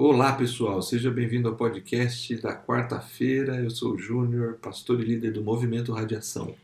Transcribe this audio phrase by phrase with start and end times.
[0.00, 3.56] Olá pessoal, seja bem-vindo ao podcast da quarta-feira.
[3.56, 6.54] Eu sou o Júnior, pastor e líder do Movimento Radiação.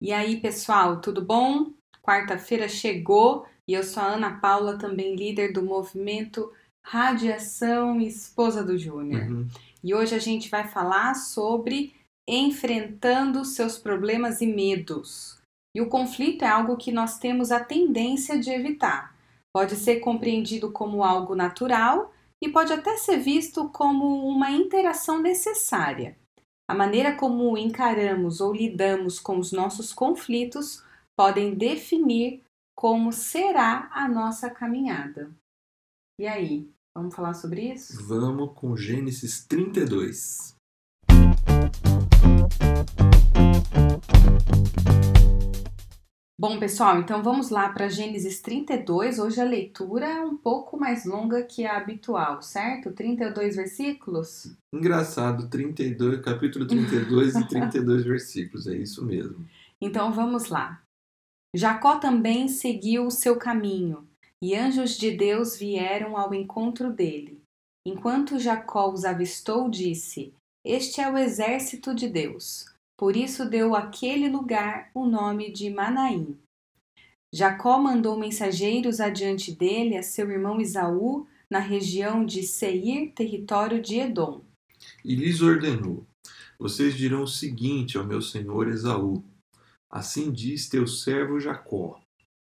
[0.00, 1.72] E aí pessoal, tudo bom?
[2.00, 6.52] Quarta-feira chegou e eu sou a Ana Paula, também líder do Movimento
[6.86, 9.32] Radiação e esposa do Júnior.
[9.32, 9.48] Uhum.
[9.82, 11.92] E hoje a gente vai falar sobre
[12.24, 15.40] enfrentando seus problemas e medos.
[15.74, 19.12] E o conflito é algo que nós temos a tendência de evitar.
[19.52, 22.12] Pode ser compreendido como algo natural
[22.42, 26.16] e pode até ser visto como uma interação necessária.
[26.68, 30.84] A maneira como encaramos ou lidamos com os nossos conflitos
[31.16, 32.42] podem definir
[32.76, 35.30] como será a nossa caminhada.
[36.20, 38.04] E aí, vamos falar sobre isso?
[38.06, 40.56] Vamos com Gênesis 32.
[46.48, 49.18] Bom, pessoal, então vamos lá para Gênesis 32.
[49.18, 52.92] Hoje a leitura é um pouco mais longa que a habitual, certo?
[52.92, 54.56] 32 versículos?
[54.72, 59.44] Engraçado, 32, capítulo 32 e 32 versículos, é isso mesmo.
[59.80, 60.80] Então vamos lá.
[61.52, 64.06] Jacó também seguiu o seu caminho,
[64.40, 67.42] e anjos de Deus vieram ao encontro dele.
[67.84, 70.32] Enquanto Jacó os avistou, disse:
[70.64, 72.75] Este é o exército de Deus.
[72.98, 76.38] Por isso deu àquele lugar o nome de Manaim.
[77.32, 83.96] Jacó mandou mensageiros adiante dele a seu irmão Esaú, na região de Seir, território de
[83.96, 84.42] Edom.
[85.04, 86.06] E lhes ordenou:
[86.58, 89.22] Vocês dirão o seguinte ao meu senhor Esaú:
[89.90, 92.00] Assim diz teu servo Jacó: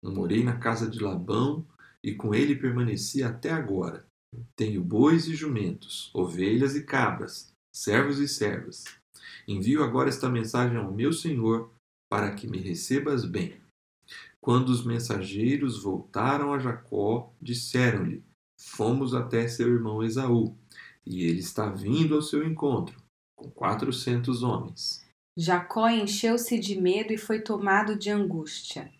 [0.02, 1.66] Eu morei na casa de Labão
[2.04, 4.06] e com ele permaneci até agora.
[4.56, 8.84] Tenho bois e jumentos, ovelhas e cabras, servos e servas.
[9.48, 11.72] Envio agora esta mensagem ao meu senhor
[12.10, 13.60] para que me recebas bem.
[14.42, 18.24] Quando os mensageiros voltaram a Jacó, disseram-lhe:
[18.60, 20.58] Fomos até seu irmão Esaú,
[21.06, 23.02] e ele está vindo ao seu encontro,
[23.36, 25.06] com quatrocentos homens.
[25.38, 28.92] Jacó encheu-se de medo e foi tomado de angústia.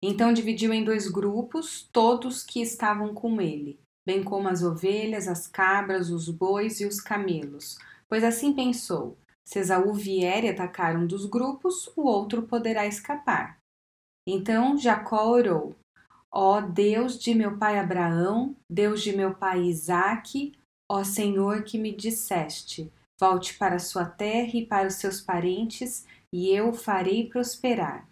[0.00, 5.46] Então dividiu em dois grupos todos que estavam com ele, bem como as ovelhas, as
[5.46, 7.78] cabras, os bois e os camelos,
[8.08, 13.58] pois assim pensou: se Esaú vier e atacar um dos grupos, o outro poderá escapar.
[14.26, 15.74] Então Jacó orou:
[16.30, 20.52] Ó Deus de meu pai Abraão, Deus de meu pai Isaque,
[20.90, 26.48] ó Senhor que me disseste: Volte para sua terra e para os seus parentes, e
[26.50, 28.08] eu o farei prosperar.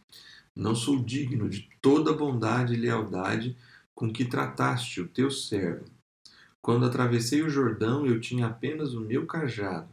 [0.55, 3.57] Não sou digno de toda bondade e lealdade
[3.95, 5.85] com que trataste o teu servo.
[6.61, 9.89] Quando atravessei o Jordão, eu tinha apenas o meu cajado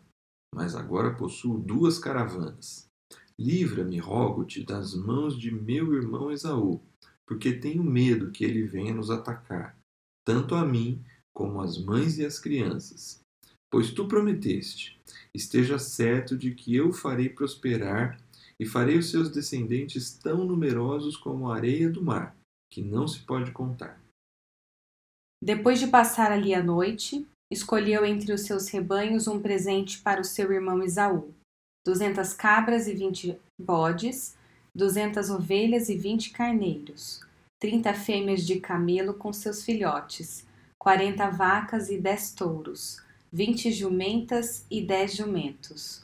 [0.53, 2.87] mas agora possuo duas caravanas.
[3.39, 6.81] Livra-me, rogo-te, das mãos de meu irmão Esaú,
[7.25, 9.77] porque tenho medo que ele venha nos atacar,
[10.25, 11.03] tanto a mim
[11.35, 13.21] como as mães e as crianças.
[13.69, 14.99] Pois tu prometeste,
[15.35, 18.19] esteja certo de que eu farei prosperar
[18.59, 22.35] e farei os seus descendentes tão numerosos como a areia do mar,
[22.71, 24.01] que não se pode contar.
[25.43, 30.25] Depois de passar ali a noite, escolheu entre os seus rebanhos um presente para o
[30.25, 31.33] seu irmão Esaú:
[31.85, 34.37] duzentas cabras e vinte bodes,
[34.75, 37.21] duzentas ovelhas e vinte carneiros,
[37.59, 40.45] trinta fêmeas de camelo com seus filhotes,
[40.77, 46.03] quarenta vacas e dez touros, vinte jumentas e dez jumentos.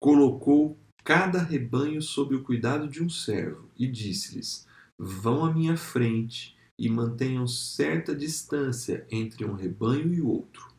[0.00, 4.66] Colocou cada rebanho sob o cuidado de um servo e disse-lhes:
[4.98, 10.74] Vão à minha frente e mantenham certa distância entre um rebanho e outro.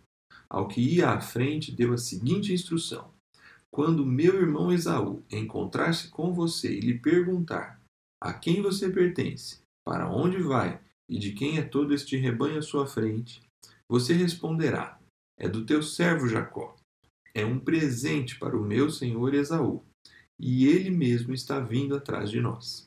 [0.49, 3.11] Ao que ia à frente, deu a seguinte instrução:
[3.71, 7.81] Quando meu irmão Esaú encontrar-se com você e lhe perguntar
[8.21, 12.61] a quem você pertence, para onde vai e de quem é todo este rebanho à
[12.61, 13.41] sua frente,
[13.89, 14.99] você responderá:
[15.37, 16.75] É do teu servo Jacó.
[17.33, 19.83] É um presente para o meu senhor Esaú,
[20.39, 22.86] e ele mesmo está vindo atrás de nós.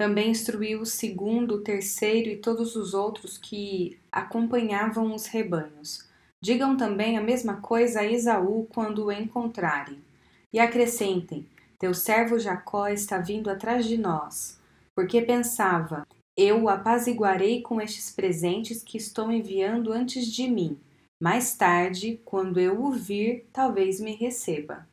[0.00, 6.08] Também instruiu o segundo, o terceiro e todos os outros que acompanhavam os rebanhos.
[6.42, 10.02] Digam também a mesma coisa a Esaú quando o encontrarem.
[10.54, 11.46] E acrescentem:
[11.78, 14.58] Teu servo Jacó está vindo atrás de nós,
[14.94, 20.80] porque pensava: Eu o apaziguarei com estes presentes que estou enviando antes de mim.
[21.22, 24.88] Mais tarde, quando eu o vir, talvez me receba.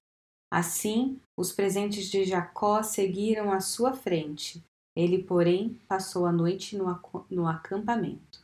[0.51, 4.61] Assim, os presentes de Jacó seguiram à sua frente.
[4.97, 8.41] Ele, porém, passou a noite no, acampamento.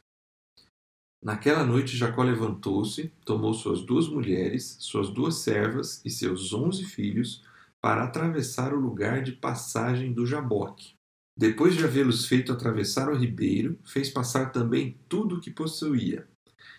[1.20, 7.44] Naquela noite, Jacó levantou-se, tomou suas duas mulheres, suas duas servas e seus onze filhos
[7.82, 10.94] para atravessar o lugar de passagem do Jaboque.
[11.36, 16.28] Depois de havê-los feito atravessar o ribeiro, fez passar também tudo o que possuía.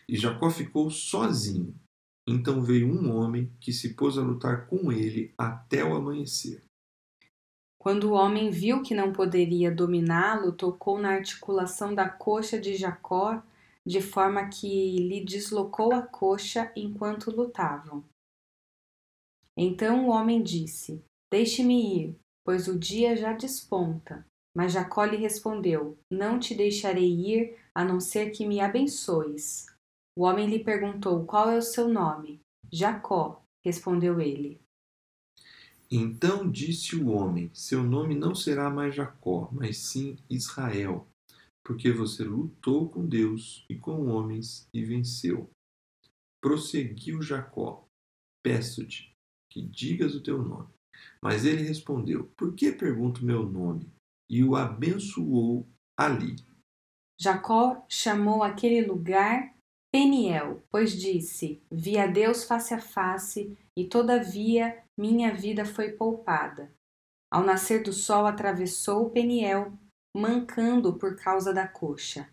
[0.09, 1.75] E Jacó ficou sozinho.
[2.29, 6.63] Então veio um homem que se pôs a lutar com ele até o amanhecer.
[7.85, 13.43] Quando o homem viu que não poderia dominá-lo, tocou na articulação da coxa de Jacó,
[13.87, 18.03] de forma que lhe deslocou a coxa enquanto lutavam.
[19.55, 24.25] Então o homem disse: Deixe-me ir, pois o dia já desponta.
[24.57, 29.67] Mas Jacó lhe respondeu: Não te deixarei ir, a não ser que me abençoes.
[30.17, 32.41] O homem lhe perguntou: Qual é o seu nome?
[32.73, 34.64] Jacó, respondeu ele.
[35.91, 41.07] Então disse o homem: Seu nome não será mais Jacó, mas sim Israel,
[41.65, 45.51] porque você lutou com Deus e com homens e venceu.
[46.43, 47.87] Prosseguiu Jacó:
[48.43, 49.15] Peço-te
[49.51, 50.69] que digas o teu nome.
[51.23, 53.89] Mas ele respondeu: Por que pergunto meu nome?
[54.29, 55.67] E o abençoou
[55.99, 56.37] ali.
[57.21, 59.55] Jacó chamou aquele lugar
[59.93, 66.73] Peniel, pois disse: Vi a Deus face a face, e todavia minha vida foi poupada.
[67.33, 69.73] Ao nascer do sol atravessou Peniel,
[70.17, 72.29] mancando por causa da coxa.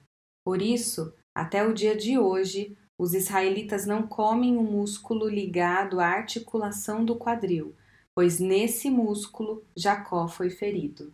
[0.46, 6.06] Por isso, até o dia de hoje, os israelitas não comem o músculo ligado à
[6.06, 7.76] articulação do quadril,
[8.14, 11.12] pois nesse músculo Jacó foi ferido.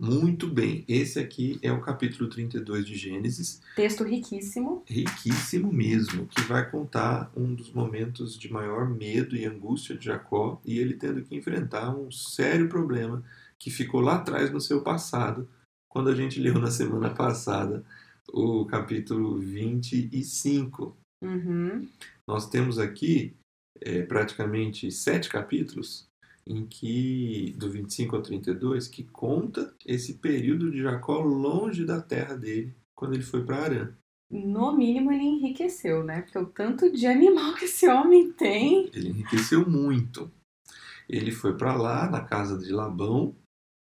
[0.00, 3.60] Muito bem, esse aqui é o capítulo 32 de Gênesis.
[3.76, 4.82] Texto riquíssimo.
[4.86, 10.60] Riquíssimo mesmo, que vai contar um dos momentos de maior medo e angústia de Jacó
[10.64, 13.22] e ele tendo que enfrentar um sério problema
[13.58, 15.48] que ficou lá atrás no seu passado,
[15.88, 17.84] quando a gente leu na semana passada
[18.32, 20.96] o capítulo 25.
[21.22, 21.88] Uhum.
[22.26, 23.36] Nós temos aqui
[23.80, 26.08] é, praticamente sete capítulos
[26.46, 32.34] em que do 25 ao 32 que conta esse período de Jacó longe da terra
[32.34, 33.92] dele quando ele foi para Arã.
[34.30, 36.22] No mínimo ele enriqueceu, né?
[36.22, 38.90] Porque o tanto de animal que esse homem tem.
[38.94, 40.32] Ele enriqueceu muito.
[41.08, 43.36] Ele foi para lá na casa de Labão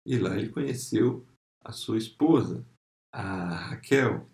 [0.06, 1.26] e lá ele conheceu
[1.64, 2.66] a sua esposa,
[3.14, 4.28] a Raquel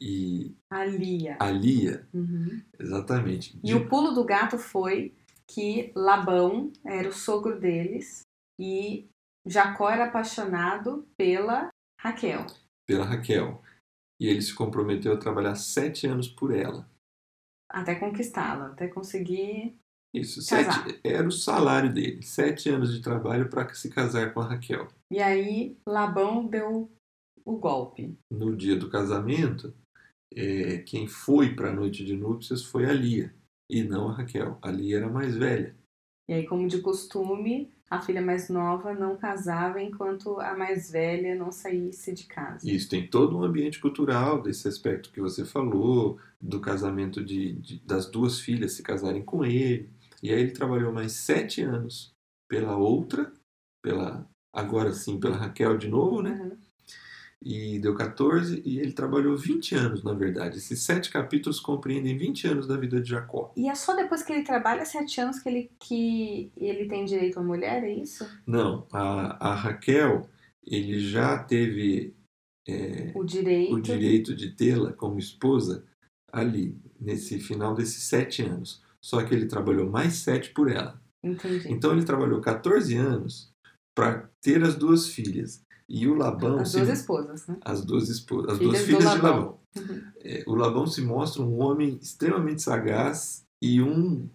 [0.00, 1.36] e a Lia.
[1.40, 2.60] A Lia, uhum.
[2.78, 3.56] exatamente.
[3.62, 3.74] E de...
[3.74, 5.14] o pulo do gato foi
[5.48, 8.22] que Labão era o sogro deles
[8.60, 9.08] e
[9.46, 11.68] Jacó era apaixonado pela
[12.00, 12.46] Raquel.
[12.86, 13.62] Pela Raquel.
[14.20, 16.88] E ele se comprometeu a trabalhar sete anos por ela.
[17.70, 19.76] Até conquistá-la, até conseguir.
[20.14, 22.22] Isso, sete, era o salário dele.
[22.22, 24.88] Sete anos de trabalho para se casar com a Raquel.
[25.12, 26.90] E aí Labão deu
[27.44, 28.16] o golpe.
[28.30, 29.74] No dia do casamento,
[30.34, 33.35] é, quem foi para a noite de núpcias foi a Lia
[33.68, 34.58] e não a Raquel.
[34.62, 35.76] A Lia era mais velha.
[36.28, 41.36] E aí, como de costume, a filha mais nova não casava enquanto a mais velha
[41.36, 42.68] não saísse de casa.
[42.68, 47.78] Isso tem todo um ambiente cultural desse aspecto que você falou, do casamento de, de
[47.80, 49.88] das duas filhas se casarem com ele.
[50.22, 52.12] E aí ele trabalhou mais sete anos
[52.48, 53.32] pela outra,
[53.82, 56.32] pela agora sim pela Raquel de novo, né?
[56.32, 56.65] Uhum
[57.48, 60.58] e deu 14, e ele trabalhou 20 anos, na verdade.
[60.58, 63.52] Esses sete capítulos compreendem 20 anos da vida de Jacó.
[63.56, 67.38] E é só depois que ele trabalha sete anos que ele, que ele tem direito
[67.38, 68.28] à mulher, é isso?
[68.44, 70.28] Não, a, a Raquel,
[70.66, 72.16] ele já teve
[72.66, 73.74] é, o, direito.
[73.76, 75.86] o direito de tê-la como esposa
[76.32, 78.82] ali, nesse final desses sete anos.
[79.00, 81.00] Só que ele trabalhou mais sete por ela.
[81.22, 81.72] Entendi.
[81.72, 83.52] Então ele trabalhou 14 anos
[83.96, 85.64] para ter as duas filhas.
[85.88, 86.58] E o Labão.
[86.58, 86.92] As duas se...
[86.92, 87.56] esposas, né?
[87.64, 89.20] As duas esposas, as filhas duas filhas Labão.
[89.20, 89.60] de Labão.
[89.76, 90.02] Uhum.
[90.24, 94.28] É, o Labão se mostra um homem extremamente sagaz e um.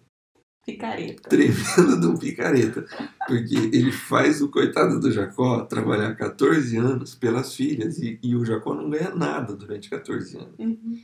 [0.64, 1.28] Picareta.
[1.28, 2.86] Tremendo de um picareta.
[3.26, 8.44] Porque ele faz o coitado do Jacó trabalhar 14 anos pelas filhas e, e o
[8.44, 10.54] Jacó não ganha nada durante 14 anos.
[10.58, 11.00] Uhum.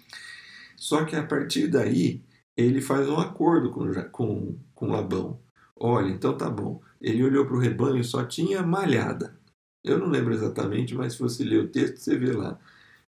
[0.76, 2.22] Só que a partir daí
[2.56, 5.40] ele faz um acordo com, com, com Labão.
[5.76, 6.80] Olha, então tá bom.
[7.00, 9.36] Ele olhou para o rebanho só tinha malhada.
[9.84, 12.58] Eu não lembro exatamente, mas se você ler o texto, você vê lá.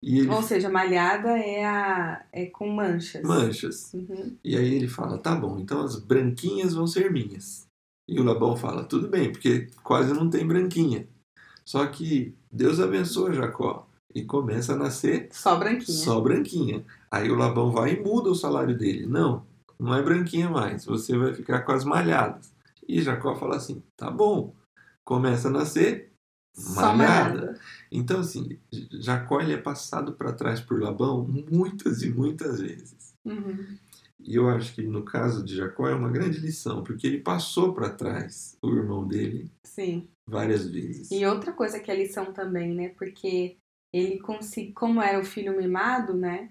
[0.02, 0.30] Ele...
[0.30, 2.26] Ou seja, malhada é, a...
[2.32, 3.22] é com manchas.
[3.22, 3.94] Manchas.
[3.94, 4.38] Uhum.
[4.44, 7.68] E aí ele fala: tá bom, então as branquinhas vão ser minhas.
[8.08, 11.08] E o Labão fala: tudo bem, porque quase não tem branquinha.
[11.66, 15.98] Só que Deus abençoa Jacó e começa a nascer só branquinha.
[15.98, 16.86] Só branquinha.
[17.12, 19.06] Aí o Labão vai e muda o salário dele.
[19.06, 19.46] Não,
[19.78, 22.52] não é branquinha mais, você vai ficar com as malhadas.
[22.88, 24.56] E Jacó fala assim: tá bom.
[25.04, 26.09] Começa a nascer
[26.58, 27.60] malhada.
[27.91, 28.60] Então, assim,
[28.91, 33.13] Jacó ele é passado para trás por Labão muitas e muitas vezes.
[33.25, 33.77] Uhum.
[34.20, 37.74] E eu acho que no caso de Jacó é uma grande lição, porque ele passou
[37.74, 40.10] para trás o irmão dele Sim.
[40.27, 41.10] várias vezes.
[41.12, 42.89] E outra coisa que é lição também, né?
[42.89, 43.58] Porque
[43.94, 44.22] ele,
[44.74, 46.50] como era o filho mimado, né?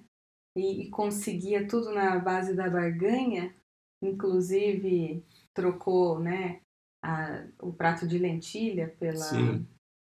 [0.59, 3.55] e, e conseguia tudo na base da barganha,
[4.03, 5.23] inclusive
[5.55, 6.61] trocou né,
[7.03, 9.67] a, o prato de lentilha pela Sim.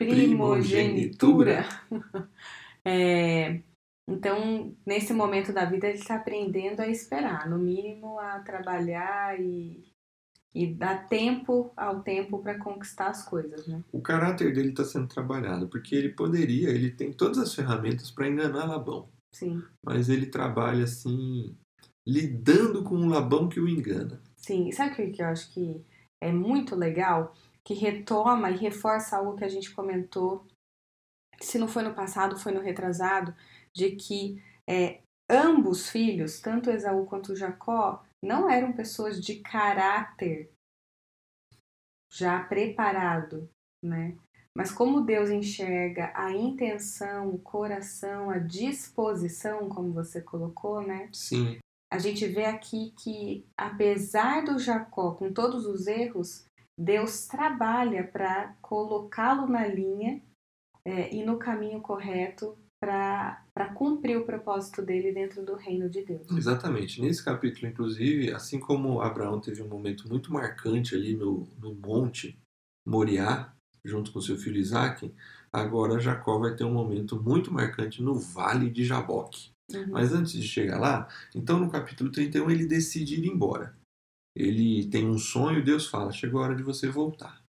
[0.05, 1.65] Primogenitura.
[2.85, 3.61] é,
[4.07, 9.83] então, nesse momento da vida, ele está aprendendo a esperar, no mínimo a trabalhar e,
[10.53, 13.83] e dar tempo ao tempo para conquistar as coisas, né?
[13.91, 18.27] O caráter dele está sendo trabalhado, porque ele poderia, ele tem todas as ferramentas para
[18.27, 21.55] enganar Labão, Sim, mas ele trabalha assim,
[22.05, 24.21] lidando com um Labão que o engana.
[24.35, 24.67] sim.
[24.67, 25.81] E sabe o que que eu acho que
[26.19, 27.33] é muito legal?
[27.65, 30.45] Que retoma e reforça algo que a gente comentou,
[31.39, 33.35] se não foi no passado, foi no retrasado,
[33.73, 40.51] de que é, ambos filhos, tanto Esaú quanto Jacó, não eram pessoas de caráter
[42.11, 43.49] já preparado,
[43.83, 44.17] né?
[44.55, 51.09] Mas como Deus enxerga a intenção, o coração, a disposição, como você colocou, né?
[51.13, 51.57] Sim,
[51.91, 56.45] A gente vê aqui que, apesar do Jacó, com todos os erros,
[56.81, 60.21] Deus trabalha para colocá-lo na linha
[60.83, 66.25] é, e no caminho correto para cumprir o propósito dele dentro do reino de Deus.
[66.31, 66.99] exatamente.
[66.99, 72.35] Nesse capítulo, inclusive, assim como Abraão teve um momento muito marcante ali no, no monte
[72.83, 73.53] Moriá,
[73.85, 75.13] junto com seu filho Isaac,
[75.53, 79.51] agora Jacó vai ter um momento muito marcante no vale de Jaboque.
[79.71, 79.91] Uhum.
[79.91, 83.79] Mas antes de chegar lá, então no capítulo 31 ele decide ir embora.
[84.35, 87.41] Ele tem um sonho, Deus fala: chegou a hora de você voltar.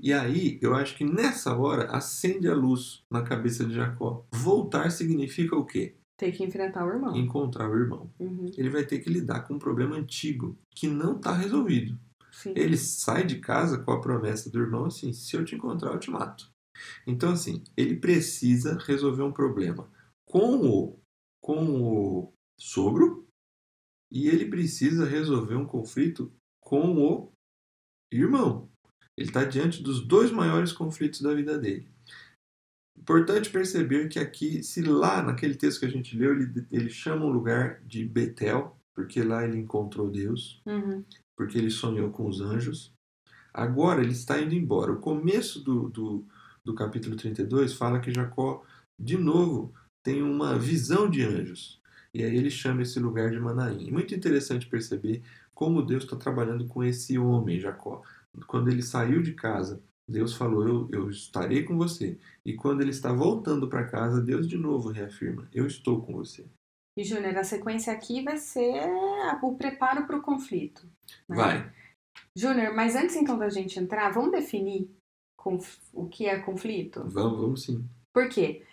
[0.00, 4.26] E aí, eu acho que nessa hora acende a luz na cabeça de Jacó.
[4.32, 5.94] Voltar significa o quê?
[6.16, 7.16] Ter que enfrentar o irmão.
[7.16, 8.10] Encontrar o irmão.
[8.18, 8.50] Uhum.
[8.56, 11.98] Ele vai ter que lidar com um problema antigo que não está resolvido.
[12.30, 12.52] Sim.
[12.56, 15.98] Ele sai de casa com a promessa do irmão assim: se eu te encontrar, eu
[15.98, 16.52] te mato.
[17.06, 19.88] Então, assim, ele precisa resolver um problema
[20.26, 20.98] com o,
[21.40, 23.23] com o sogro
[24.14, 27.32] e ele precisa resolver um conflito com o
[28.12, 28.70] irmão.
[29.18, 31.88] Ele está diante dos dois maiores conflitos da vida dele.
[32.96, 37.26] Importante perceber que aqui, se lá naquele texto que a gente leu, ele, ele chama
[37.26, 41.04] um lugar de Betel, porque lá ele encontrou Deus Uhum.
[41.36, 42.92] porque ele sonhou com os anjos.
[43.52, 44.92] Agora ele está indo embora.
[44.92, 46.24] O começo do, do,
[46.64, 48.64] do capítulo 32 fala que Jacó,
[48.98, 51.80] de novo, tem uma visão de anjos.
[52.14, 53.90] E aí ele chama esse lugar de Manaim.
[53.90, 58.02] Muito interessante perceber como Deus está trabalhando com esse homem, Jacó.
[58.46, 62.16] Quando ele saiu de casa, Deus falou: eu, eu estarei com você.
[62.44, 66.46] E quando ele está voltando para casa, Deus de novo reafirma: Eu estou com você.
[66.96, 68.80] E, Júnior, a sequência aqui vai ser
[69.42, 70.86] o preparo para o conflito.
[71.28, 71.36] né?
[71.36, 71.72] Vai.
[72.36, 74.88] Júnior, mas antes então da gente entrar, vamos definir
[75.92, 77.02] o que é conflito?
[77.08, 77.84] Vamos, vamos sim.
[78.12, 78.64] Por quê?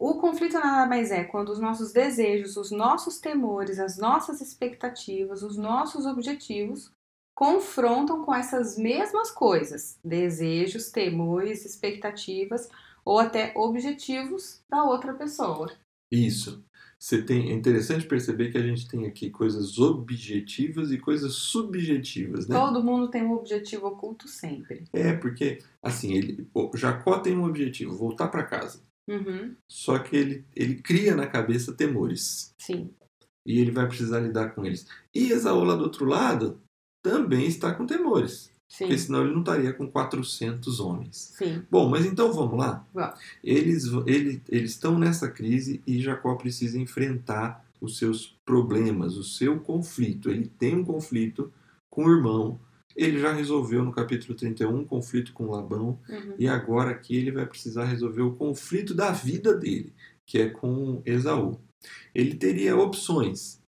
[0.00, 5.42] O conflito nada mais é quando os nossos desejos, os nossos temores, as nossas expectativas,
[5.42, 6.92] os nossos objetivos
[7.34, 12.68] confrontam com essas mesmas coisas, desejos, temores, expectativas
[13.04, 15.68] ou até objetivos da outra pessoa.
[16.12, 16.64] Isso.
[16.98, 22.48] Você tem, é interessante perceber que a gente tem aqui coisas objetivas e coisas subjetivas,
[22.48, 22.56] né?
[22.56, 24.84] Todo mundo tem um objetivo oculto sempre.
[24.92, 28.87] É, porque, assim, ele, Jacó tem um objetivo, voltar para casa.
[29.08, 32.52] Uhum, Só que ele, ele cria na cabeça temores.
[32.58, 32.90] sim,
[33.46, 34.86] E ele vai precisar lidar com eles.
[35.14, 36.60] E Esaú, lá do outro lado,
[37.02, 38.50] também está com temores.
[38.68, 41.32] sim, Porque senão ele não estaria com 400 homens.
[41.36, 41.62] sim.
[41.70, 42.86] Bom, mas então vamos lá?
[42.92, 43.18] Vamos.
[43.42, 49.58] Eles, ele, eles estão nessa crise e Jacó precisa enfrentar os seus problemas, o seu
[49.60, 50.28] conflito.
[50.30, 51.50] Ele tem um conflito
[51.88, 52.60] com o irmão.
[52.98, 56.00] Ele já resolveu no capítulo 31 um conflito com Labão.
[56.08, 56.34] Uhum.
[56.36, 59.94] E agora aqui ele vai precisar resolver o conflito da vida dele,
[60.26, 61.60] que é com Esaú.
[62.12, 63.62] Ele teria opções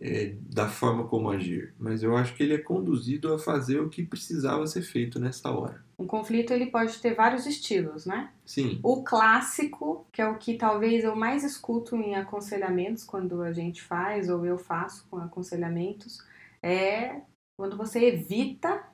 [0.00, 3.88] é, da forma como agir, mas eu acho que ele é conduzido a fazer o
[3.88, 5.84] que precisava ser feito nessa hora.
[5.98, 8.30] Um conflito ele pode ter vários estilos, né?
[8.44, 13.52] Sim, O clássico, que é o que talvez eu mais escuto em aconselhamentos quando a
[13.52, 16.22] gente faz ou eu faço com aconselhamentos,
[16.62, 17.22] é
[17.58, 18.88] quando você evita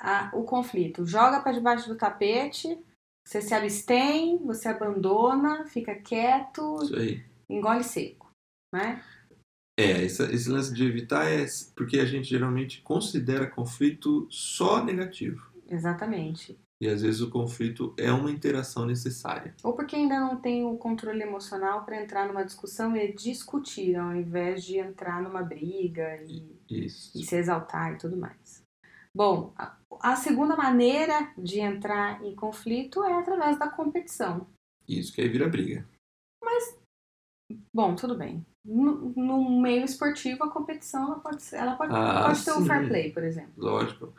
[0.00, 1.06] a- o conflito.
[1.06, 2.78] Joga para debaixo do tapete,
[3.26, 6.78] você se abstém, você abandona, fica quieto,
[7.48, 8.30] engole seco,
[8.72, 9.02] né?
[9.78, 15.46] É, esse, esse lance de evitar é porque a gente geralmente considera conflito só negativo.
[15.68, 16.58] Exatamente.
[16.80, 19.54] E às vezes o conflito é uma interação necessária.
[19.64, 24.14] Ou porque ainda não tem o controle emocional para entrar numa discussão e discutir, ao
[24.14, 27.18] invés de entrar numa briga e Isso.
[27.18, 28.62] e se exaltar e tudo mais.
[29.12, 34.46] Bom, a, segunda maneira de entrar em conflito é através da competição.
[34.86, 35.84] Isso que aí vira briga.
[37.74, 38.44] Bom, tudo bem.
[38.64, 42.66] No, no meio esportivo, a competição ela pode, ser, ela pode, Ah, pode ter um
[42.66, 43.52] fair play, por exemplo.
[43.56, 44.12] Lógico.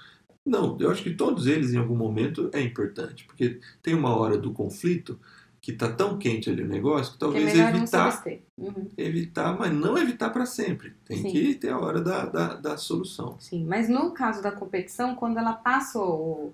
[0.49, 3.23] Não, eu acho que todos eles, em algum momento, é importante.
[3.25, 5.19] Porque tem uma hora do conflito
[5.61, 8.23] que tá tão quente ali o negócio que Que é talvez não se evitar.
[8.57, 10.95] Uhum, evitar, mas não evitar para sempre.
[11.05, 11.31] Tem Sim.
[11.31, 13.37] que ter a hora da, da, da solução.
[13.39, 13.63] sim.
[13.65, 16.51] Mas no caso da competição, quando ela passa o,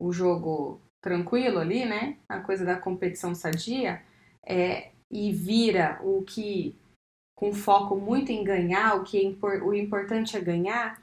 [0.00, 2.16] o jogo tranquilo ali, né?
[2.28, 4.00] A coisa da competição sadia,
[4.46, 6.74] é, e vira o que,
[7.36, 11.02] com foco muito em ganhar, o que é o importante é ganhar,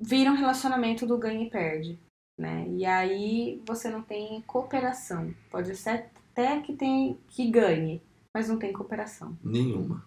[0.00, 1.98] vira um relacionamento do ganha e perde.
[2.38, 2.68] Né?
[2.68, 5.34] E aí você não tem cooperação.
[5.50, 8.02] Pode ser até que, tem, que ganhe,
[8.34, 9.36] mas não tem cooperação.
[9.42, 10.06] Nenhuma.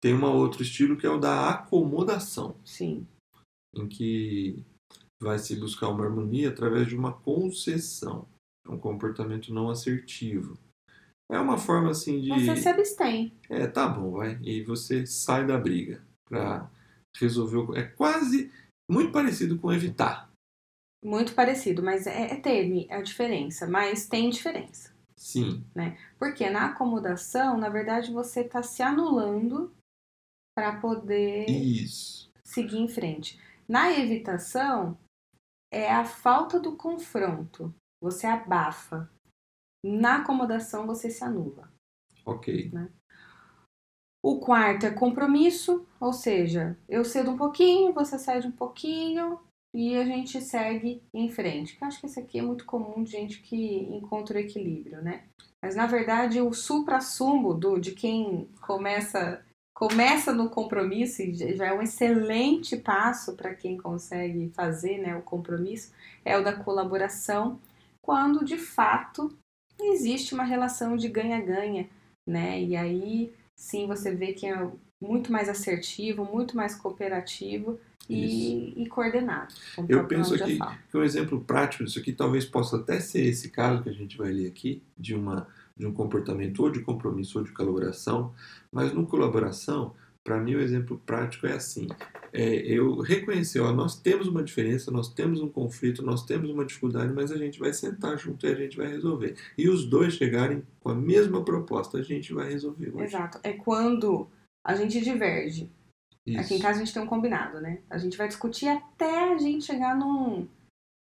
[0.00, 2.56] Tem um outro estilo que é o da acomodação.
[2.64, 3.06] Sim.
[3.74, 4.64] em que
[5.20, 8.26] vai se buscar uma harmonia através de uma concessão,
[8.66, 10.58] É um comportamento não assertivo.
[11.30, 13.32] É uma forma assim de, Você se abstém.
[13.50, 16.70] é, tá bom, vai, e você sai da briga para
[17.18, 17.74] resolver o...
[17.74, 18.50] é quase
[18.88, 20.30] muito parecido com evitar.
[21.04, 24.94] Muito parecido, mas é, é terme a diferença, mas tem diferença.
[25.16, 25.64] Sim,
[26.18, 29.74] Porque na acomodação, na verdade, você está se anulando
[30.54, 32.30] para poder isso.
[32.44, 33.40] seguir em frente.
[33.68, 34.98] Na evitação,
[35.72, 37.74] é a falta do confronto.
[38.00, 39.10] Você abafa.
[39.84, 41.72] Na acomodação, você se anula.
[42.24, 42.70] Ok.
[44.26, 49.38] O quarto é compromisso, ou seja, eu cedo um pouquinho, você cede um pouquinho
[49.72, 51.78] e a gente segue em frente.
[51.80, 55.22] Eu acho que esse aqui é muito comum de gente que encontra o equilíbrio, né?
[55.62, 61.72] Mas na verdade o supra-sumo do de quem começa começa no compromisso e já é
[61.72, 65.92] um excelente passo para quem consegue fazer, né, o compromisso
[66.24, 67.60] é o da colaboração,
[68.02, 69.32] quando de fato
[69.80, 71.88] existe uma relação de ganha-ganha,
[72.26, 72.60] né?
[72.60, 74.70] E aí sim você vê que é
[75.00, 79.52] muito mais assertivo, muito mais cooperativo e, e coordenado.
[79.88, 80.58] Eu penso aqui
[80.90, 84.16] que um exemplo prático disso aqui talvez possa até ser esse caso que a gente
[84.16, 88.32] vai ler aqui, de, uma, de um comportamento ou de compromisso ou de colaboração,
[88.70, 91.88] mas no colaboração, para mim o exemplo prático é assim,
[92.36, 96.66] é, eu reconhecer, ó, nós temos uma diferença, nós temos um conflito, nós temos uma
[96.66, 99.34] dificuldade, mas a gente vai sentar junto e a gente vai resolver.
[99.56, 103.04] E os dois chegarem com a mesma proposta, a gente vai resolver hoje.
[103.04, 103.40] Exato.
[103.42, 104.28] É quando
[104.62, 105.70] a gente diverge.
[106.26, 106.40] Isso.
[106.40, 107.78] Aqui em casa a gente tem um combinado, né?
[107.88, 110.46] A gente vai discutir até a gente chegar num,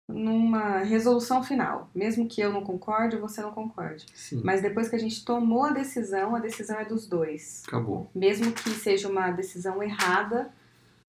[0.09, 1.89] numa resolução final.
[1.93, 4.05] Mesmo que eu não concorde, você não concorde.
[4.15, 7.61] Sim, Mas depois que a gente tomou a decisão, a decisão é dos dois.
[7.67, 8.09] acabou.
[8.15, 10.51] Mesmo que seja uma decisão errada,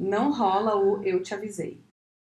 [0.01, 1.81] não rola o eu te avisei.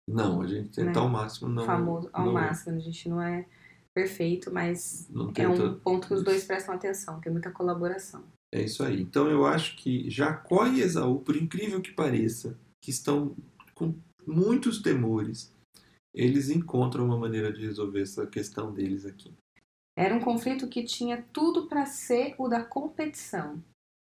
[0.08, 1.00] Não, a gente tenta Né?
[1.00, 1.66] ao máximo não...
[1.66, 2.78] famoso ao não, máximo.
[2.78, 3.46] A gente não é
[3.94, 8.24] perfeito, mas é um ponto que os dois prestam atenção, tem muita colaboração.
[8.54, 9.02] É isso aí.
[9.02, 13.36] Então eu acho que Jacó e Esaú, por incrível que pareça, que estão
[13.74, 13.94] com
[14.26, 15.54] muitos temores,
[16.14, 19.34] eles encontram uma maneira de resolver essa questão deles aqui.
[19.98, 23.62] Era um conflito que tinha tudo para ser o da competição,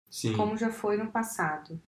[0.09, 1.79] Sim, como já foi no passado.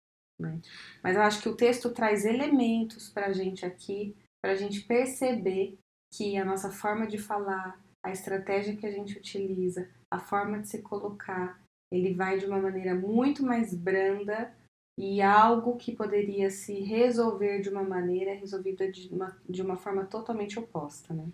[0.41, 0.59] Né?
[1.03, 4.81] Mas eu acho que o texto traz elementos para a gente aqui, para a gente
[4.81, 5.77] perceber
[6.13, 10.67] que a nossa forma de falar, a estratégia que a gente utiliza, a forma de
[10.67, 14.53] se colocar, ele vai de uma maneira muito mais branda
[14.97, 19.77] e algo que poderia se resolver de uma maneira é resolvido de uma, de uma
[19.77, 21.13] forma totalmente oposta.
[21.13, 21.27] Né?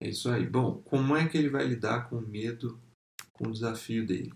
[0.00, 0.46] é isso aí.
[0.46, 2.80] Bom, como é que ele vai lidar com o medo,
[3.32, 4.32] com o desafio dele?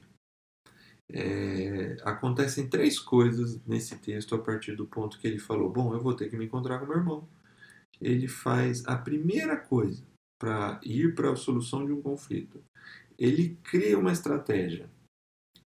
[1.13, 6.01] É, acontecem três coisas nesse texto a partir do ponto que ele falou: Bom, eu
[6.01, 7.29] vou ter que me encontrar com meu irmão.
[8.01, 10.03] Ele faz a primeira coisa
[10.41, 12.63] para ir para a solução de um conflito.
[13.19, 14.89] Ele cria uma estratégia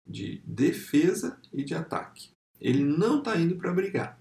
[0.06, 2.30] de defesa e de ataque.
[2.60, 4.20] Ele não está indo para brigar,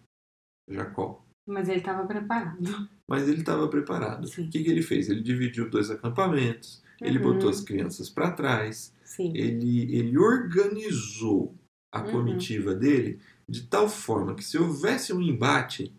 [0.70, 1.26] Jacó.
[1.48, 2.90] Mas ele estava preparado.
[3.08, 4.28] Mas ele estava preparado.
[4.28, 4.48] Sim.
[4.48, 5.10] O que, que ele fez?
[5.10, 7.34] Ele dividiu dois acampamentos, ele Uhum.
[7.34, 9.32] botou as crianças para trás, Sim.
[9.36, 11.56] ele, ele organizou
[11.92, 12.12] a Uhum.
[12.12, 15.92] comitiva dele de tal forma que se houvesse um embate,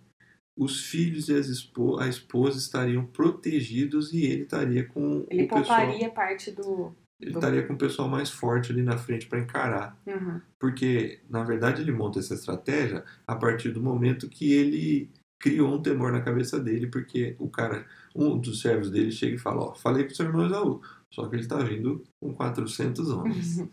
[0.57, 5.49] os filhos e as espo- a esposa estariam protegidos e ele estaria com Ele o
[5.49, 6.92] pessoal, pouparia parte do.
[7.20, 10.40] ele do- estaria com o pessoal mais forte ali na frente para encarar, Uhum.
[10.61, 15.11] porque na verdade ele monta essa estratégia a partir do momento que ele
[15.42, 19.38] criou um temor na cabeça dele, porque o cara, um dos servos dele chega e
[19.38, 20.81] fala, ó, falei com o seu irmão Esaú,
[21.12, 23.59] só que ele está vindo com 400 homens.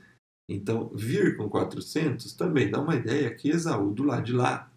[0.50, 4.71] Então, vir com 400 também dá uma ideia que Esaú, do lado de lá,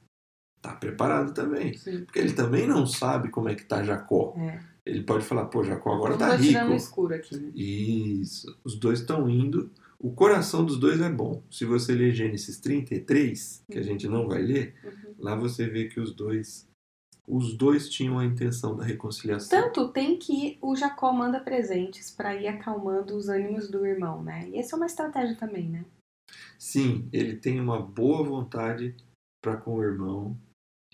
[0.57, 1.75] está preparado também.
[1.79, 2.05] Sim.
[2.05, 4.35] Porque ele também não sabe como é que tá Jacó.
[4.37, 4.61] É.
[4.85, 6.73] Ele pode falar, pô, Jacó agora tá no rico.
[6.75, 7.37] escuro aqui.
[7.37, 7.53] né?
[7.55, 8.53] Isso.
[8.65, 11.41] Os dois estão indo O coração dos dois é bom.
[11.49, 15.15] Se você ler Gênesis 33, que a gente não vai ler, Uhum.
[15.21, 16.67] lá você vê que os dois
[17.31, 19.49] os dois tinham a intenção da reconciliação.
[19.49, 24.49] Tanto tem que o Jacó manda presentes para ir acalmando os ânimos do irmão, né?
[24.49, 25.85] E essa é uma estratégia também, né?
[26.59, 28.97] Sim, ele tem uma boa vontade
[29.43, 30.37] para com o irmão.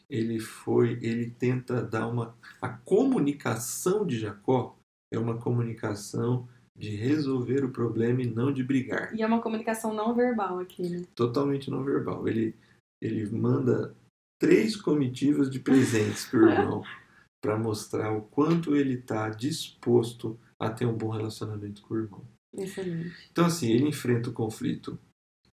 [0.09, 4.77] Ele foi, ele tenta dar uma a comunicação de Jacó
[5.13, 9.15] é uma comunicação de resolver o problema e não de brigar.
[9.15, 11.03] E é uma comunicação não verbal aqui, né?
[11.15, 12.29] Totalmente não verbal.
[12.29, 12.55] Ele
[13.03, 13.95] ele manda
[14.39, 16.83] três comitivas de presentes para o irmão
[17.43, 22.25] para mostrar o quanto ele está disposto a ter um bom relacionamento com o irmão.
[22.57, 23.15] Excelente.
[23.31, 24.99] Então, assim, ele enfrenta o conflito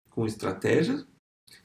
[0.10, 1.06] com estratégia,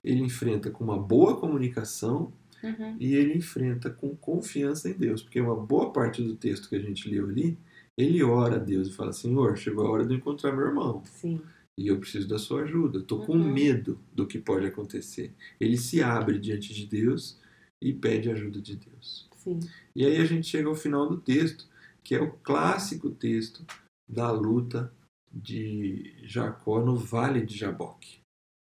[0.05, 2.97] ele enfrenta com uma boa comunicação Uhum.
[3.01, 6.81] e ele enfrenta com confiança em Deus, porque uma boa parte do texto que a
[6.81, 7.59] gente leu ali,
[7.99, 11.03] ele ora a Deus e fala: Senhor, chegou a hora de eu encontrar meu irmão
[11.05, 11.43] Sim.
[11.79, 13.03] E eu preciso da sua ajuda.
[13.03, 13.53] Tô com Uhum.
[13.53, 15.35] medo do que pode acontecer.
[15.61, 17.39] Ele se abre diante de Deus
[17.83, 19.29] e pede a ajuda de Deus.
[19.37, 19.59] Sim.
[19.97, 21.67] E aí a gente chega ao final do texto,
[22.05, 23.65] que é o clássico texto
[24.09, 24.93] da luta
[25.33, 28.21] de Jacó no Vale de Jaboque.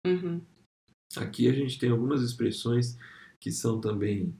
[0.06, 0.40] Uhum.
[1.16, 2.96] Aqui a gente tem algumas expressões
[3.38, 4.34] que são também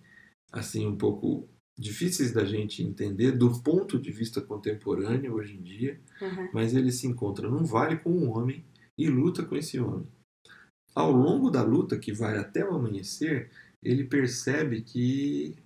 [0.51, 6.01] assim um pouco difíceis da gente entender do ponto de vista contemporâneo hoje em dia,
[6.21, 6.49] Uhum.
[6.53, 8.65] mas ele se encontra num vale com um homem
[8.97, 10.07] e luta com esse homem.
[10.95, 13.51] Ao longo da luta, que vai até o amanhecer,
[13.83, 15.57] ele percebe que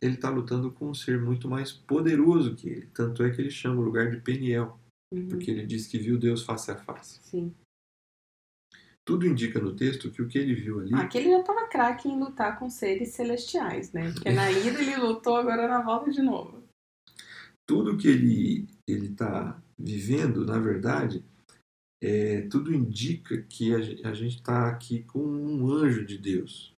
[0.00, 2.86] ele está lutando com um ser muito mais poderoso que ele.
[2.92, 4.78] Tanto é que ele chama o lugar de Peniel,
[5.12, 5.28] Uhum.
[5.28, 7.20] porque ele diz que viu Deus face a face.
[7.22, 7.54] Sim.
[9.06, 12.08] Tudo indica no texto que o que ele viu ali Aqui ele já tava craque
[12.08, 14.10] em lutar com seres celestiais, né?
[14.12, 16.62] Porque na ida ele lutou, agora na volta de novo.
[17.66, 21.24] tudo que ele ele está vivendo, na verdade,
[22.02, 26.72] é, tudo indica que a, a gente está aqui com um anjo de Deus.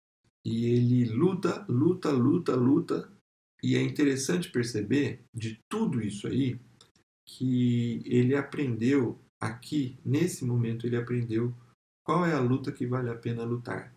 [0.45, 3.11] E ele luta, luta, luta, luta.
[3.63, 6.61] E é interessante perceber de tudo isso aí
[7.27, 11.53] que ele aprendeu aqui, nesse momento, ele aprendeu
[12.07, 13.93] qual é a luta que vale a pena lutar.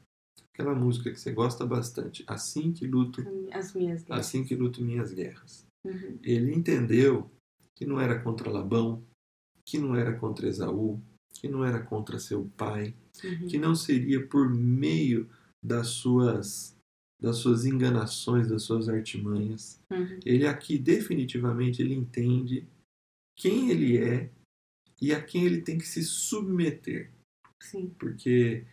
[0.54, 2.24] Aquela música que você gosta bastante.
[2.28, 3.22] Assim que luto,
[3.54, 4.26] As minhas guerras.
[4.28, 6.20] assim que luto minhas guerras Uhum.
[6.24, 7.32] ele entendeu
[7.76, 9.02] que não era contra Labão,
[9.66, 11.00] que não era contra Esaú,
[11.40, 12.94] que não era contra seu pai,
[13.24, 13.48] Uhum.
[13.48, 15.30] que não seria por meio
[15.64, 16.76] das suas
[17.22, 19.78] das suas enganações, das suas artimanhas.
[19.92, 20.20] Uhum.
[20.26, 22.66] Ele aqui definitivamente ele entende
[23.38, 24.30] quem ele é
[25.02, 27.12] e a quem ele tem que se submeter,
[27.62, 27.94] Sim.
[28.00, 28.66] porque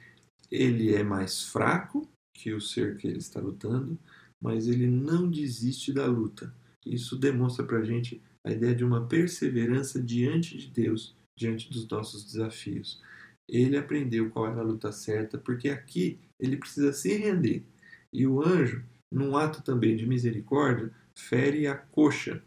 [0.50, 3.98] ele é mais fraco que o ser que ele está lutando,
[4.40, 6.54] mas ele não desiste da luta.
[6.84, 11.88] Isso demonstra para a gente a ideia de uma perseverança diante de Deus, diante dos
[11.88, 13.02] nossos desafios.
[13.48, 17.64] Ele aprendeu qual era a luta certa, porque aqui ele precisa se render.
[18.12, 22.42] E o anjo, num ato também de misericórdia, fere a coxa,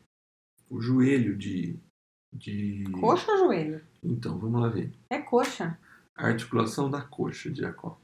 [0.69, 1.77] o joelho de.
[2.33, 2.83] de...
[2.99, 3.81] Coxa ou joelho?
[4.03, 5.77] Então, vamos lá ver É coxa.
[6.19, 7.99] A articulação da coxa de Jacó.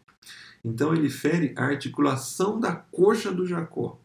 [0.64, 4.00] Então ele fere a articulação da coxa do Jacó.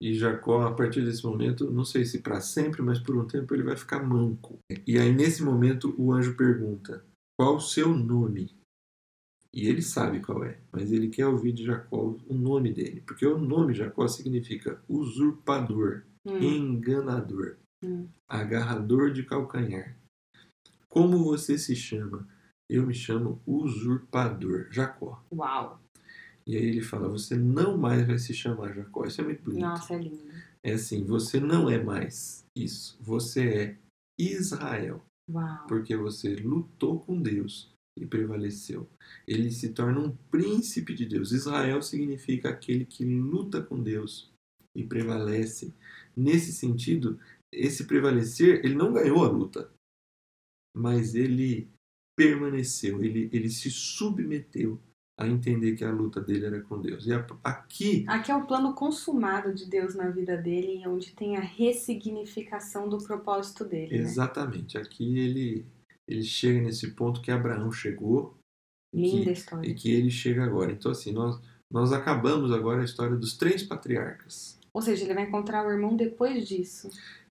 [0.00, 3.54] E Jacó, a partir desse momento, não sei se para sempre, mas por um tempo
[3.54, 4.58] ele vai ficar manco.
[4.86, 7.04] E aí nesse momento o anjo pergunta:
[7.38, 8.54] "Qual o seu nome?"
[9.54, 13.26] E ele sabe qual é, mas ele quer ouvir de Jacó o nome dele, porque
[13.26, 16.38] o nome Jacó significa usurpador, Hum.
[16.40, 18.08] enganador, Hum.
[18.28, 19.96] agarrador de calcanhar.
[20.88, 22.26] Como você se chama?
[22.72, 25.22] Eu me chamo usurpador, Jacó.
[25.30, 25.78] Uau.
[26.46, 29.04] E aí ele fala: Você não mais vai se chamar Jacó.
[29.04, 29.60] Isso é muito bonito.
[29.60, 30.32] Nossa, é lindo.
[30.62, 32.96] É assim: Você não é mais isso.
[32.98, 33.76] Você é
[34.18, 35.04] Israel.
[35.30, 35.66] Uau.
[35.66, 38.88] Porque você lutou com Deus e prevaleceu.
[39.28, 41.30] Ele se torna um príncipe de Deus.
[41.30, 44.32] Israel significa aquele que luta com Deus
[44.74, 45.74] e prevalece.
[46.16, 47.20] Nesse sentido,
[47.52, 49.70] esse prevalecer, ele não ganhou a luta,
[50.74, 51.70] mas ele
[52.16, 54.78] permaneceu, ele, ele se submeteu
[55.18, 57.06] a entender que a luta dele era com Deus.
[57.06, 57.10] E
[57.44, 62.88] aqui, Aqui é o plano consumado de Deus na vida dele, onde tem a ressignificação
[62.88, 63.98] do propósito dele.
[63.98, 64.02] Né?
[64.02, 65.66] exatamente, aqui ele,
[66.08, 68.36] ele chega nesse ponto que Abraão chegou
[68.94, 69.68] Linda que- história.
[69.70, 70.72] e que ele chega agora.
[70.72, 74.58] Então, assim, nós, nós acabamos agora a história dos três patriarcas.
[74.74, 76.88] Ou seja, ele vai encontrar o irmão depois disso.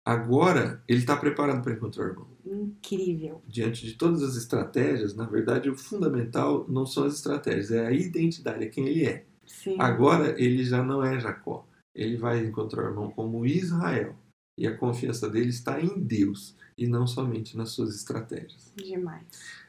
[0.05, 2.27] Agora, ele está preparado para encontrar o irmão.
[2.45, 3.41] Incrível.
[3.47, 7.91] Diante de todas as estratégias, na verdade, o fundamental não são as estratégias, é a
[7.91, 9.25] identidade, é quem ele é.
[9.47, 9.75] Sim.
[9.79, 11.67] Agora, ele já não é Jacó.
[11.95, 14.15] Ele vai encontrar o irmão como Israel.
[14.57, 18.71] E a confiança dele está em Deus e não somente nas suas estratégias.
[18.75, 19.25] Demais.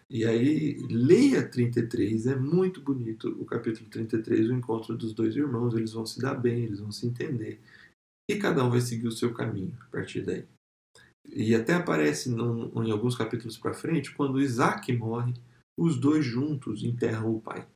[0.09, 5.75] E aí, leia 33, é muito bonito o capítulo 33, o encontro dos dois irmãos,
[5.75, 7.61] eles vão se dar bem, eles vão se entender.
[8.29, 10.45] E cada um vai seguir o seu caminho a partir daí.
[11.29, 15.35] E até aparece num, em alguns capítulos para frente, quando Isaac morre,
[15.77, 17.67] os dois juntos enterram o pai.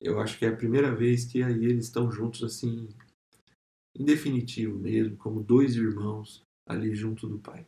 [0.00, 2.88] Eu acho que é a primeira vez que aí eles estão juntos assim,
[3.96, 7.64] em definitivo mesmo, como dois irmãos ali junto do pai.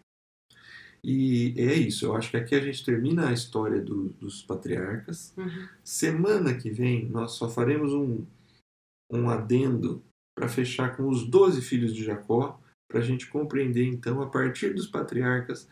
[1.03, 5.35] E é isso, eu acho que aqui a gente termina a história do, dos patriarcas.
[5.37, 5.69] Uhum.
[5.85, 8.25] Semana que vem nós só faremos um,
[9.13, 10.03] um adendo
[10.37, 14.75] para fechar com os doze filhos de Jacó, para a gente compreender então, a partir
[14.75, 15.69] dos patriarcas,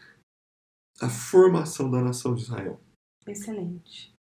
[1.01, 2.81] a formação da nação de Israel.
[3.27, 4.13] Excelente.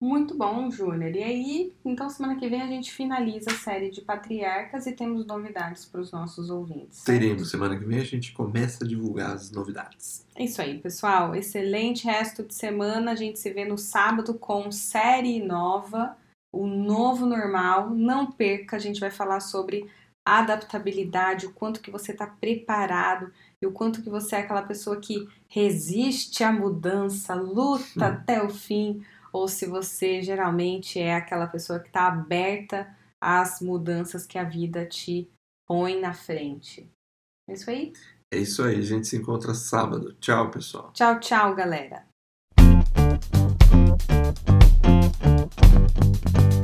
[0.00, 1.10] Muito bom, Júnior.
[1.16, 5.26] E aí, então semana que vem a gente finaliza a série de patriarcas e temos
[5.26, 7.02] novidades para os nossos ouvintes.
[7.02, 10.24] Teremos, semana que vem a gente começa a divulgar as novidades.
[10.36, 11.34] É isso aí, pessoal.
[11.34, 13.10] Excelente resto de semana.
[13.10, 16.16] A gente se vê no sábado com série nova,
[16.52, 17.90] o novo normal.
[17.90, 19.88] Não perca, a gente vai falar sobre
[20.26, 23.32] adaptabilidade, o quanto que você está preparado
[23.62, 28.02] e o quanto que você é aquela pessoa que resiste à mudança, luta Hum.
[28.04, 34.26] até o fim, ou se você geralmente é aquela pessoa que está aberta às mudanças
[34.26, 35.30] que a vida te
[35.66, 36.88] põe na frente.
[37.48, 37.92] É isso aí?
[38.30, 40.14] É isso aí, a gente se encontra sábado.
[40.20, 40.90] Tchau, pessoal.
[40.92, 42.06] Tchau, tchau, galera.
[45.50, 46.57] Thank you.